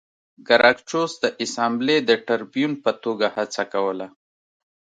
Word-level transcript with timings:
ګراکچوس 0.47 1.11
د 1.23 1.25
اسامبلې 1.43 1.97
د 2.09 2.11
ټربیون 2.27 2.73
په 2.83 2.91
توګه 3.03 3.27
هڅه 3.35 3.63
کوله 3.73 4.07